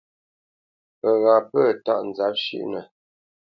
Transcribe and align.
Ghəgha 1.01 1.35
pə̂ 1.49 1.63
tâʼ 1.85 2.01
nzǎp 2.07 2.33
shʉʼnə. 2.43 2.81